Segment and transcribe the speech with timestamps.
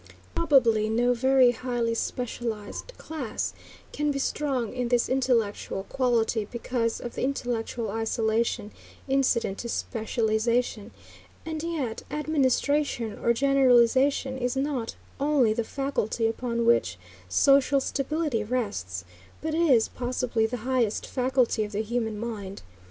[0.33, 3.53] Probably no very highly specialized class
[3.93, 8.71] can be strong in this intellectual quality because of the intellectual isolation
[9.07, 10.89] incident to specialization;
[11.45, 16.97] and yet administration or generalization is not only the faculty upon which
[17.29, 19.05] social stability rests,
[19.39, 22.63] but is, possibly, the highest faculty of the human mind.